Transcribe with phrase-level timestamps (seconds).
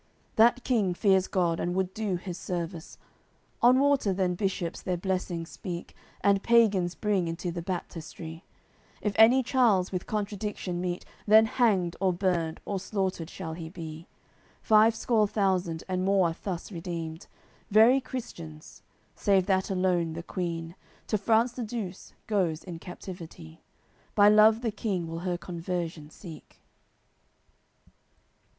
[0.35, 2.97] That King fears God, and would do His service,
[3.61, 8.43] On water then Bishops their blessing speak, And pagans bring into the baptistry.
[8.99, 14.07] If any Charles with contradiction meet Then hanged or burned or slaughtered shall he be.
[14.63, 17.27] Five score thousand and more are thus redeemed,
[17.69, 18.81] Very Christians;
[19.15, 20.73] save that alone the queen
[21.09, 23.61] To France the Douce goes in captivity;
[24.15, 26.59] By love the King will her conversion seek.